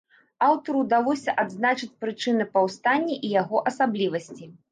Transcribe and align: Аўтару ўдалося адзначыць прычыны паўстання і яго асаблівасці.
Аўтару 0.45 0.79
ўдалося 0.83 1.35
адзначыць 1.43 1.91
прычыны 2.05 2.49
паўстання 2.57 3.21
і 3.29 3.31
яго 3.41 3.57
асаблівасці. 3.73 4.53